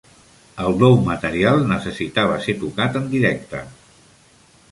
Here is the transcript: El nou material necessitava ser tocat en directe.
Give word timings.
El 0.67 0.77
nou 0.83 0.95
material 1.09 1.61
necessitava 1.73 2.39
ser 2.47 2.57
tocat 2.63 2.99
en 3.03 3.07
directe. 3.13 3.61